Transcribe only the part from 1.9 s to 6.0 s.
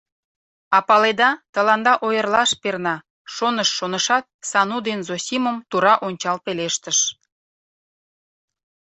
ойырлаш перна,— шоныш-шонышат, Сану ден Зосимым тура